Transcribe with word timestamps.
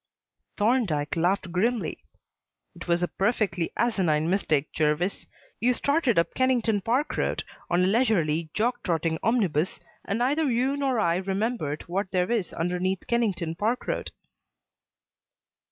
Thorndyke 0.57 1.15
laughed 1.15 1.51
grimly. 1.51 2.03
"It 2.73 2.87
was 2.87 3.03
a 3.03 3.07
perfectly 3.07 3.71
asinine 3.77 4.31
mistake, 4.31 4.71
Jervis. 4.73 5.27
You 5.59 5.75
started 5.75 6.17
up 6.17 6.33
Kennington 6.33 6.81
Park 6.81 7.17
Road 7.17 7.43
on 7.69 7.83
a 7.83 7.87
leisurely, 7.87 8.49
jog 8.55 8.79
trotting 8.83 9.19
omnibus, 9.21 9.79
and 10.03 10.17
neither 10.17 10.49
you 10.49 10.75
nor 10.75 10.99
I 10.99 11.17
remembered 11.17 11.83
what 11.83 12.09
there 12.09 12.31
is 12.31 12.51
underneath 12.51 13.05
Kennington 13.07 13.53
Park 13.53 13.85
Road." 13.85 14.09